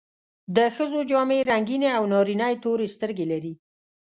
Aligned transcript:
د 0.55 0.57
ښځو 0.75 0.99
جامې 1.09 1.39
رنګینې 1.51 1.89
او 1.97 2.03
نارینه 2.13 2.47
یې 2.51 2.57
تورې 2.63 2.87
سترګې 2.95 3.25
لري. 3.31 3.53